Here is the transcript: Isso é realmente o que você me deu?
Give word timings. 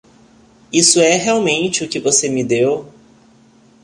Isso 0.73 0.99
é 0.99 1.15
realmente 1.15 1.83
o 1.83 1.87
que 1.87 1.99
você 1.99 2.27
me 2.27 2.43
deu? 2.43 2.91